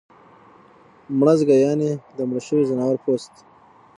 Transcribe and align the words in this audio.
مړزګه 1.17 1.55
یعنی 1.65 1.89
د 2.17 2.19
مړه 2.29 2.41
شوي 2.47 2.63
ځناور 2.69 2.95
پوست 3.03 3.33